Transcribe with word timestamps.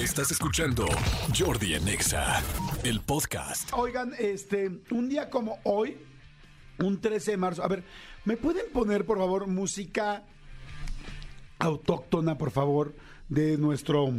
Estás 0.00 0.30
escuchando 0.30 0.86
Jordi 1.38 1.74
en 1.74 1.86
Exa, 1.86 2.42
el 2.84 3.00
podcast. 3.02 3.68
Oigan, 3.74 4.14
este, 4.18 4.80
un 4.92 5.10
día 5.10 5.28
como 5.28 5.58
hoy, 5.64 5.98
un 6.78 6.98
13 7.02 7.32
de 7.32 7.36
marzo, 7.36 7.62
a 7.62 7.68
ver, 7.68 7.84
¿me 8.24 8.38
pueden 8.38 8.64
poner 8.72 9.04
por 9.04 9.18
favor 9.18 9.46
música 9.46 10.24
autóctona, 11.58 12.38
por 12.38 12.50
favor, 12.50 12.96
de 13.28 13.58
nuestro 13.58 14.14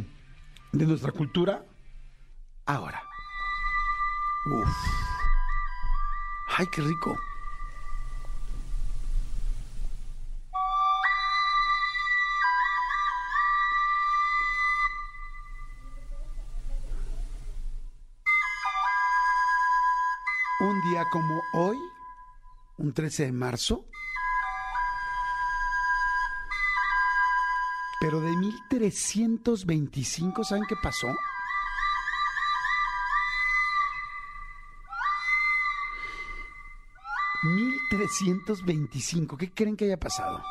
de 0.70 0.86
nuestra 0.86 1.10
cultura? 1.10 1.64
Ahora. 2.64 3.02
Uf. 4.52 4.68
Ay, 6.58 6.66
qué 6.70 6.80
rico. 6.80 7.18
Un 20.62 20.80
día 20.80 21.04
como 21.10 21.42
hoy, 21.54 21.76
un 22.78 22.94
13 22.94 23.24
de 23.24 23.32
marzo, 23.32 23.84
pero 28.00 28.20
de 28.20 28.36
1325, 28.36 30.44
¿saben 30.44 30.62
qué 30.68 30.76
pasó? 30.80 31.08
¿1325? 37.42 39.36
¿Qué 39.36 39.52
creen 39.52 39.76
que 39.76 39.86
haya 39.86 39.98
pasado? 39.98 40.44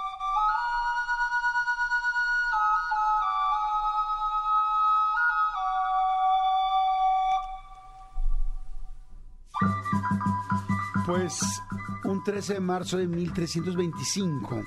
Pues 11.12 11.62
un 12.06 12.24
13 12.24 12.54
de 12.54 12.60
marzo 12.62 12.96
de 12.96 13.06
1325, 13.06 14.64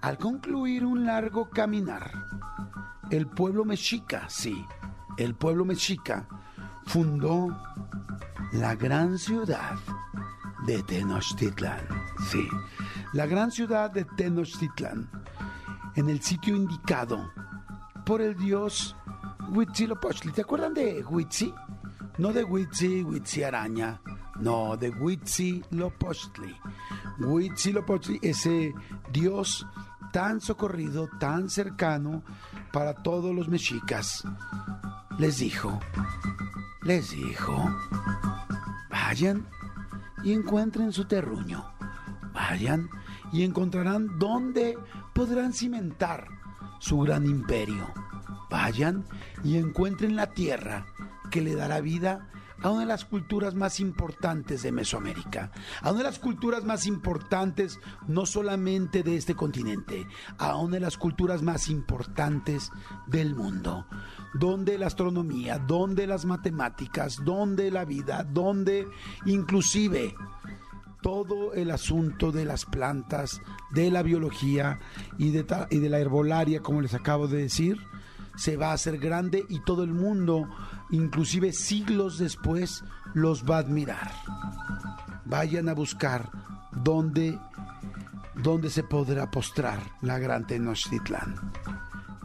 al 0.00 0.16
concluir 0.16 0.86
un 0.86 1.04
largo 1.04 1.50
caminar, 1.50 2.12
el 3.10 3.26
pueblo 3.26 3.64
mexica, 3.64 4.28
sí, 4.28 4.64
el 5.16 5.34
pueblo 5.34 5.64
mexica, 5.64 6.28
fundó 6.86 7.48
la 8.52 8.76
gran 8.76 9.18
ciudad 9.18 9.74
de 10.64 10.80
Tenochtitlan. 10.84 11.88
Sí, 12.30 12.46
la 13.12 13.26
gran 13.26 13.50
ciudad 13.50 13.90
de 13.90 14.04
Tenochtitlan, 14.04 15.10
en 15.96 16.08
el 16.08 16.22
sitio 16.22 16.54
indicado 16.54 17.32
por 18.06 18.20
el 18.20 18.36
dios 18.36 18.94
Huitzilopochtli. 19.50 20.30
¿Te 20.30 20.42
acuerdan 20.42 20.72
de 20.72 21.04
Huitzi? 21.04 21.52
No 22.18 22.32
de 22.32 22.44
Huitzi, 22.44 23.02
Huitzi 23.02 23.42
araña, 23.42 24.00
no, 24.42 24.76
de 24.76 24.90
Huitzilopochtli. 24.90 26.54
Huitzilopochtli, 27.20 28.18
ese 28.22 28.74
dios 29.12 29.66
tan 30.12 30.40
socorrido, 30.40 31.08
tan 31.18 31.48
cercano 31.48 32.22
para 32.72 32.94
todos 32.94 33.34
los 33.34 33.48
mexicas, 33.48 34.24
les 35.18 35.38
dijo, 35.38 35.78
les 36.82 37.10
dijo, 37.10 37.70
vayan 38.90 39.46
y 40.24 40.32
encuentren 40.32 40.92
su 40.92 41.04
terruño. 41.04 41.64
Vayan 42.34 42.88
y 43.32 43.44
encontrarán 43.44 44.18
dónde 44.18 44.76
podrán 45.12 45.52
cimentar 45.52 46.26
su 46.80 46.98
gran 47.00 47.26
imperio. 47.26 47.86
Vayan 48.50 49.04
y 49.44 49.56
encuentren 49.56 50.16
la 50.16 50.32
tierra 50.32 50.86
que 51.30 51.42
le 51.42 51.54
dará 51.54 51.80
vida 51.80 52.28
a 52.62 52.70
una 52.70 52.80
de 52.80 52.86
las 52.86 53.04
culturas 53.04 53.54
más 53.54 53.80
importantes 53.80 54.62
de 54.62 54.72
Mesoamérica, 54.72 55.50
a 55.80 55.90
una 55.90 55.98
de 55.98 56.04
las 56.04 56.18
culturas 56.18 56.64
más 56.64 56.86
importantes 56.86 57.78
no 58.06 58.26
solamente 58.26 59.02
de 59.02 59.16
este 59.16 59.34
continente, 59.34 60.06
a 60.38 60.56
una 60.56 60.74
de 60.74 60.80
las 60.80 60.96
culturas 60.96 61.42
más 61.42 61.68
importantes 61.68 62.70
del 63.06 63.34
mundo, 63.34 63.86
donde 64.34 64.78
la 64.78 64.86
astronomía, 64.86 65.58
donde 65.58 66.06
las 66.06 66.24
matemáticas, 66.24 67.24
donde 67.24 67.70
la 67.70 67.84
vida, 67.84 68.24
donde 68.24 68.86
inclusive 69.26 70.14
todo 71.02 71.52
el 71.52 71.70
asunto 71.70 72.32
de 72.32 72.44
las 72.44 72.64
plantas, 72.64 73.42
de 73.72 73.90
la 73.90 74.02
biología 74.02 74.78
y 75.18 75.30
de, 75.30 75.44
la 75.90 75.98
herbolaria, 75.98 76.60
como 76.60 76.80
les 76.80 76.94
acabo 76.94 77.28
de 77.28 77.42
decir, 77.42 77.78
se 78.36 78.56
va 78.56 78.70
a 78.70 78.74
hacer 78.74 78.98
grande 78.98 79.44
y 79.48 79.60
todo 79.60 79.84
el 79.84 79.92
mundo, 79.92 80.48
inclusive 80.90 81.52
siglos 81.52 82.18
después, 82.18 82.84
los 83.14 83.44
va 83.44 83.56
a 83.56 83.60
admirar. 83.60 84.12
Vayan 85.24 85.68
a 85.68 85.74
buscar 85.74 86.30
dónde, 86.72 87.38
dónde 88.34 88.70
se 88.70 88.82
podrá 88.82 89.30
postrar 89.30 89.80
la 90.00 90.18
gran 90.18 90.46
Tenochtitlán. 90.46 91.52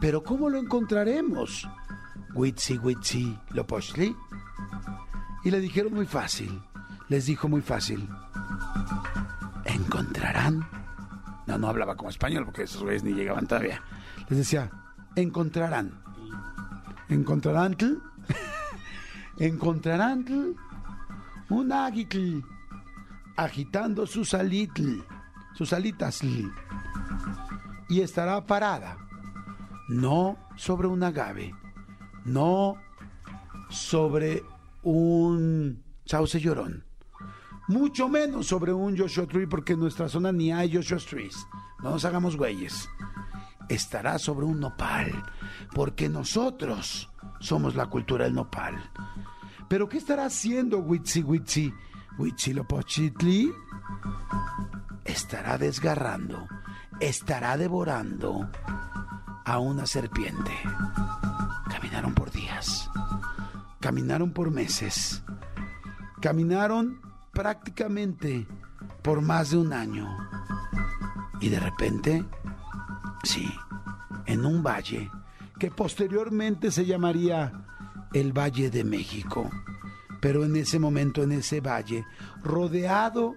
Pero 0.00 0.22
¿cómo 0.22 0.48
lo 0.48 0.58
encontraremos? 0.58 1.68
Witsi, 2.34 2.78
Witsi, 2.78 3.38
Lopochtli. 3.50 4.14
Y 5.44 5.50
le 5.50 5.60
dijeron 5.60 5.94
muy 5.94 6.06
fácil, 6.06 6.62
les 7.08 7.26
dijo 7.26 7.48
muy 7.48 7.62
fácil. 7.62 8.08
Encontrarán. 9.64 10.66
No, 11.46 11.58
no 11.58 11.68
hablaba 11.68 11.96
como 11.96 12.10
español 12.10 12.44
porque 12.44 12.64
esos 12.64 12.82
güeyes 12.82 13.02
ni 13.02 13.12
llegaban 13.12 13.46
todavía. 13.46 13.82
Les 14.28 14.38
decía, 14.38 14.70
encontrarán. 15.20 16.02
Encontrarán, 17.08 17.76
encontrarán 19.38 20.24
un 21.48 21.72
águitl 21.72 22.40
agitando 23.36 24.06
sus 24.06 24.34
alitl, 24.34 25.00
sus 25.54 25.72
alitas 25.72 26.20
y 27.88 28.00
estará 28.00 28.44
parada, 28.44 28.98
no 29.88 30.36
sobre 30.56 30.88
un 30.88 31.02
agave, 31.02 31.54
no 32.24 32.76
sobre 33.70 34.42
un 34.82 35.82
sauce 36.04 36.40
llorón, 36.40 36.84
mucho 37.68 38.08
menos 38.08 38.46
sobre 38.46 38.72
un 38.72 38.96
Joshua 38.98 39.26
Tree 39.26 39.46
porque 39.46 39.72
en 39.72 39.80
nuestra 39.80 40.08
zona 40.08 40.32
ni 40.32 40.52
hay 40.52 40.74
Joshua 40.74 40.98
Trees. 40.98 41.46
No 41.82 41.90
nos 41.90 42.04
hagamos 42.04 42.36
güeyes 42.36 42.88
estará 43.68 44.18
sobre 44.18 44.46
un 44.46 44.60
nopal, 44.60 45.24
porque 45.74 46.08
nosotros 46.08 47.10
somos 47.40 47.74
la 47.74 47.86
cultura 47.86 48.24
del 48.24 48.34
nopal. 48.34 48.76
Pero 49.68 49.88
¿qué 49.88 49.98
estará 49.98 50.26
haciendo 50.26 50.78
Witsi 50.78 51.22
Witsi? 51.22 51.72
Huitzilopochtli? 52.18 53.52
Estará 55.04 55.56
desgarrando, 55.56 56.48
estará 57.00 57.56
devorando 57.56 58.50
a 59.44 59.58
una 59.58 59.86
serpiente. 59.86 60.52
Caminaron 61.70 62.14
por 62.14 62.30
días, 62.30 62.90
caminaron 63.80 64.32
por 64.32 64.50
meses, 64.50 65.22
caminaron 66.20 67.00
prácticamente 67.32 68.46
por 69.02 69.22
más 69.22 69.50
de 69.50 69.58
un 69.58 69.72
año. 69.72 70.08
Y 71.40 71.50
de 71.50 71.60
repente 71.60 72.24
Sí, 73.24 73.50
en 74.26 74.44
un 74.44 74.62
valle 74.62 75.10
que 75.58 75.70
posteriormente 75.70 76.70
se 76.70 76.86
llamaría 76.86 77.52
el 78.12 78.32
Valle 78.32 78.70
de 78.70 78.84
México. 78.84 79.50
Pero 80.20 80.44
en 80.44 80.56
ese 80.56 80.78
momento, 80.78 81.22
en 81.22 81.32
ese 81.32 81.60
valle, 81.60 82.04
rodeado 82.42 83.34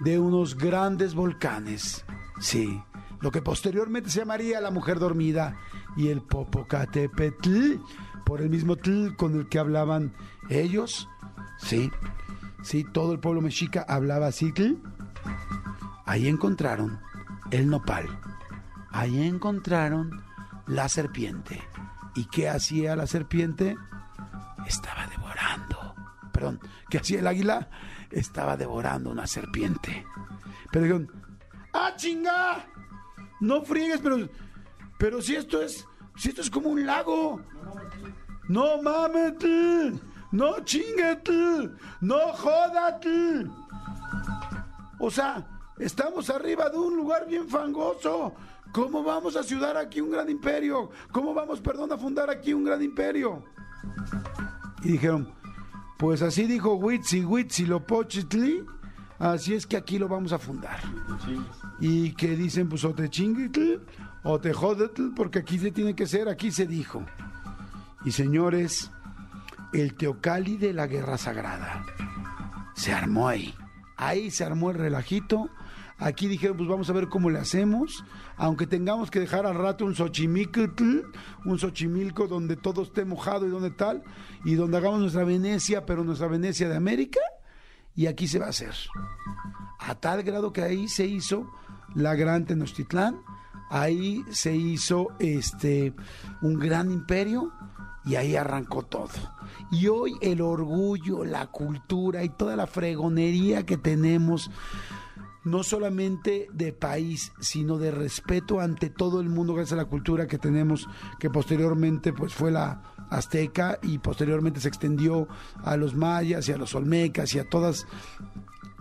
de 0.00 0.18
unos 0.18 0.56
grandes 0.56 1.14
volcanes. 1.14 2.04
Sí, 2.40 2.80
lo 3.20 3.30
que 3.30 3.42
posteriormente 3.42 4.10
se 4.10 4.20
llamaría 4.20 4.60
la 4.60 4.70
mujer 4.70 4.98
dormida 4.98 5.56
y 5.96 6.08
el 6.08 6.22
Popocatépetl, 6.22 7.76
por 8.24 8.40
el 8.40 8.50
mismo 8.50 8.76
tl 8.76 9.14
con 9.16 9.38
el 9.38 9.48
que 9.48 9.58
hablaban 9.58 10.12
ellos. 10.48 11.08
Sí, 11.58 11.90
sí, 12.62 12.84
todo 12.84 13.12
el 13.12 13.20
pueblo 13.20 13.40
mexica 13.40 13.84
hablaba 13.88 14.26
así. 14.26 14.52
Ahí 16.06 16.28
encontraron 16.28 17.00
el 17.50 17.68
nopal 17.68 18.08
Ahí 18.94 19.26
encontraron 19.26 20.22
la 20.68 20.88
serpiente. 20.88 21.60
¿Y 22.14 22.26
qué 22.26 22.48
hacía 22.48 22.94
la 22.94 23.08
serpiente? 23.08 23.76
Estaba 24.68 25.08
devorando. 25.08 25.96
Perdón, 26.32 26.60
¿qué 26.88 26.98
hacía 26.98 27.18
el 27.18 27.26
águila? 27.26 27.68
Estaba 28.12 28.56
devorando 28.56 29.10
una 29.10 29.26
serpiente. 29.26 30.06
Pero 30.70 30.84
dijeron, 30.84 31.12
¡ah, 31.72 31.92
chinga! 31.96 32.64
No 33.40 33.62
friegues, 33.62 34.00
pero, 34.00 34.28
pero 34.96 35.20
si 35.20 35.34
esto 35.34 35.60
es, 35.60 35.84
si 36.16 36.28
esto 36.28 36.42
es 36.42 36.48
como 36.48 36.68
un 36.68 36.86
lago. 36.86 37.42
No 38.48 38.80
mames, 38.80 39.34
no 40.30 40.60
chinguete, 40.60 41.68
no 42.00 42.28
jódate. 42.32 43.44
O 45.00 45.10
sea, 45.10 45.44
estamos 45.80 46.30
arriba 46.30 46.70
de 46.70 46.76
un 46.78 46.96
lugar 46.96 47.26
bien 47.26 47.48
fangoso 47.48 48.36
¿Cómo 48.74 49.04
vamos 49.04 49.36
a 49.36 49.44
ciudad 49.44 49.76
aquí 49.76 50.00
un 50.00 50.10
gran 50.10 50.28
imperio? 50.28 50.90
¿Cómo 51.12 51.32
vamos, 51.32 51.60
perdón, 51.60 51.92
a 51.92 51.96
fundar 51.96 52.28
aquí 52.28 52.52
un 52.52 52.64
gran 52.64 52.82
imperio? 52.82 53.44
Y 54.82 54.88
dijeron, 54.88 55.32
pues 55.96 56.22
así 56.22 56.44
dijo 56.44 56.74
Huitzi, 56.74 57.24
Huitzi, 57.24 57.66
Lopochitli, 57.66 58.66
así 59.20 59.54
es 59.54 59.64
que 59.64 59.76
aquí 59.76 59.96
lo 59.96 60.08
vamos 60.08 60.32
a 60.32 60.40
fundar. 60.40 60.80
Y 61.78 62.14
que 62.14 62.34
dicen, 62.34 62.68
pues 62.68 62.84
o 62.84 62.92
te 62.92 63.08
chinguitl 63.08 63.76
o 64.24 64.40
te 64.40 64.52
jodetl, 64.52 65.14
porque 65.14 65.38
aquí 65.38 65.56
se 65.56 65.70
tiene 65.70 65.94
que 65.94 66.08
ser, 66.08 66.28
aquí 66.28 66.50
se 66.50 66.66
dijo. 66.66 67.06
Y 68.04 68.10
señores, 68.10 68.90
el 69.72 69.94
Teocali 69.94 70.56
de 70.56 70.72
la 70.72 70.88
Guerra 70.88 71.16
Sagrada 71.16 71.86
se 72.74 72.92
armó 72.92 73.28
ahí. 73.28 73.54
Ahí 73.96 74.32
se 74.32 74.44
armó 74.44 74.72
el 74.72 74.78
relajito. 74.78 75.48
Aquí 75.98 76.26
dijeron, 76.26 76.56
pues 76.56 76.68
vamos 76.68 76.90
a 76.90 76.92
ver 76.92 77.08
cómo 77.08 77.30
le 77.30 77.38
hacemos. 77.38 78.04
Aunque 78.36 78.66
tengamos 78.66 79.10
que 79.10 79.20
dejar 79.20 79.46
al 79.46 79.54
rato 79.54 79.84
un 79.84 79.94
Xochimilco, 79.94 80.60
un 81.44 81.58
Xochimilco 81.58 82.26
donde 82.26 82.56
todo 82.56 82.82
esté 82.82 83.04
mojado 83.04 83.46
y 83.46 83.50
donde 83.50 83.70
tal, 83.70 84.02
y 84.44 84.54
donde 84.54 84.76
hagamos 84.78 85.00
nuestra 85.00 85.24
Venecia, 85.24 85.86
pero 85.86 86.04
nuestra 86.04 86.26
Venecia 86.26 86.68
de 86.68 86.76
América, 86.76 87.20
y 87.94 88.06
aquí 88.06 88.26
se 88.26 88.38
va 88.38 88.46
a 88.46 88.50
hacer. 88.50 88.74
A 89.78 89.94
tal 89.94 90.22
grado 90.22 90.52
que 90.52 90.62
ahí 90.62 90.88
se 90.88 91.06
hizo 91.06 91.48
la 91.94 92.14
gran 92.14 92.44
Tenochtitlán, 92.44 93.20
ahí 93.70 94.24
se 94.30 94.54
hizo 94.54 95.08
este 95.20 95.94
un 96.42 96.58
gran 96.58 96.90
imperio 96.90 97.52
y 98.04 98.16
ahí 98.16 98.36
arrancó 98.36 98.82
todo. 98.82 99.10
Y 99.70 99.88
hoy 99.88 100.14
el 100.20 100.40
orgullo, 100.40 101.24
la 101.24 101.46
cultura 101.46 102.22
y 102.24 102.28
toda 102.28 102.56
la 102.56 102.66
fregonería 102.66 103.64
que 103.64 103.76
tenemos, 103.76 104.50
no 105.44 105.62
solamente 105.62 106.48
de 106.52 106.72
país, 106.72 107.32
sino 107.40 107.78
de 107.78 107.90
respeto 107.90 108.60
ante 108.60 108.90
todo 108.90 109.20
el 109.20 109.28
mundo 109.28 109.54
gracias 109.54 109.74
a 109.74 109.82
la 109.82 109.88
cultura 109.88 110.26
que 110.26 110.38
tenemos, 110.38 110.88
que 111.18 111.30
posteriormente 111.30 112.12
pues 112.12 112.34
fue 112.34 112.50
la 112.50 112.94
azteca 113.10 113.78
y 113.82 113.98
posteriormente 113.98 114.60
se 114.60 114.68
extendió 114.68 115.28
a 115.62 115.76
los 115.76 115.94
mayas 115.94 116.48
y 116.48 116.52
a 116.52 116.56
los 116.56 116.74
olmecas 116.74 117.34
y 117.34 117.38
a 117.38 117.48
todas 117.48 117.86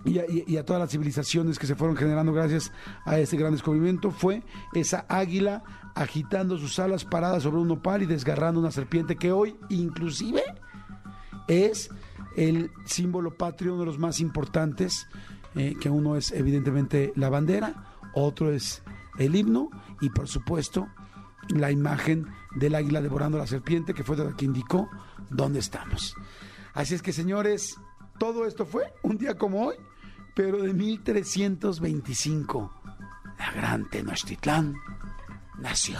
y 0.05 0.57
a, 0.57 0.65
todas 0.65 0.81
las 0.81 0.91
civilizaciones 0.91 1.57
que 1.57 1.65
se 1.65 1.75
fueron 1.75 1.95
generando 1.95 2.33
gracias 2.33 2.73
a 3.05 3.17
este 3.19 3.37
gran 3.37 3.53
descubrimiento. 3.53 4.11
Fue 4.11 4.43
esa 4.73 5.05
águila 5.07 5.63
agitando 5.95 6.57
sus 6.57 6.77
alas 6.79 7.05
paradas 7.05 7.43
sobre 7.43 7.61
un 7.61 7.69
nopal 7.69 8.03
y 8.03 8.05
desgarrando 8.05 8.59
una 8.59 8.71
serpiente 8.71 9.15
que 9.15 9.31
hoy 9.31 9.55
inclusive 9.69 10.43
es 11.47 11.89
el 12.35 12.71
símbolo 12.85 13.37
patrio, 13.37 13.73
uno 13.73 13.81
de 13.81 13.85
los 13.85 13.99
más 13.99 14.19
importantes, 14.19 15.07
eh, 15.55 15.75
que 15.79 15.89
uno 15.89 16.15
es 16.15 16.31
evidentemente 16.31 17.13
la 17.15 17.29
bandera, 17.29 17.97
otro 18.13 18.51
es 18.51 18.83
el 19.17 19.35
himno 19.35 19.69
y 20.01 20.09
por 20.09 20.27
supuesto 20.27 20.87
la 21.49 21.71
imagen 21.71 22.27
del 22.55 22.75
águila 22.75 23.01
devorando 23.01 23.37
a 23.37 23.41
la 23.41 23.47
serpiente, 23.47 23.93
que 23.93 24.03
fue 24.03 24.17
la 24.17 24.35
que 24.35 24.45
indicó 24.45 24.89
dónde 25.29 25.59
estamos. 25.59 26.15
Así 26.73 26.95
es 26.95 27.01
que 27.01 27.13
señores, 27.13 27.77
todo 28.19 28.45
esto 28.45 28.65
fue 28.65 28.93
un 29.03 29.17
día 29.17 29.37
como 29.37 29.67
hoy, 29.67 29.75
pero 30.35 30.61
de 30.61 30.73
1325. 30.73 32.81
La 33.37 33.51
gran 33.51 33.89
Tenochtitlán 33.89 34.75
nació. 35.59 35.97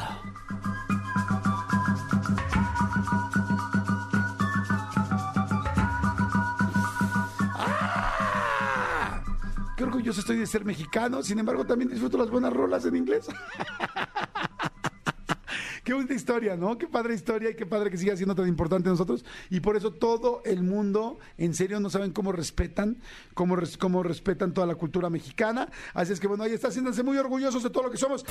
Qué 9.76 9.84
orgulloso 9.84 10.20
estoy 10.20 10.38
de 10.38 10.46
ser 10.46 10.66
mexicano, 10.66 11.24
sin 11.24 11.40
embargo 11.40 11.66
también 11.66 11.90
disfruto 11.90 12.18
las 12.18 12.30
buenas 12.30 12.54
rolas 12.54 12.86
en 12.86 12.96
inglés. 12.96 13.28
qué 15.84 15.94
bonita 15.94 16.14
historia, 16.14 16.56
¿no? 16.56 16.78
Qué 16.78 16.88
padre 16.88 17.16
historia 17.16 17.50
y 17.50 17.56
qué 17.56 17.66
padre 17.66 17.90
que 17.90 17.98
siga 17.98 18.16
siendo 18.16 18.36
tan 18.36 18.48
importante 18.48 18.90
nosotros. 18.90 19.26
Y 19.50 19.62
por 19.62 19.76
eso 19.76 19.92
todo 19.92 20.44
el 20.46 20.62
mundo, 20.62 21.18
en 21.38 21.56
serio, 21.56 21.80
no 21.80 21.90
saben 21.90 22.12
cómo 22.12 22.32
respetan, 22.32 23.02
cómo, 23.34 23.58
cómo 23.80 24.04
respetan 24.04 24.54
toda 24.54 24.68
la 24.68 24.76
cultura 24.76 25.10
mexicana. 25.10 25.70
Así 25.96 26.14
es 26.14 26.20
que 26.20 26.28
bueno, 26.28 26.44
ahí 26.44 26.54
está, 26.54 26.70
siéntanse 26.70 27.02
muy 27.02 27.18
orgullosos 27.18 27.64
de 27.64 27.72
todo 27.72 27.84
lo 27.84 27.92
que 27.92 27.98
somos. 27.98 28.24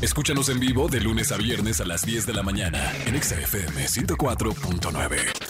Escúchanos 0.00 0.48
en 0.48 0.60
vivo 0.60 0.88
de 0.88 1.00
lunes 1.00 1.30
a 1.30 1.36
viernes 1.36 1.80
a 1.80 1.84
las 1.84 2.06
10 2.06 2.26
de 2.26 2.32
la 2.32 2.42
mañana 2.42 2.80
en 3.06 3.22
XFM 3.22 3.86
104.9. 3.86 5.45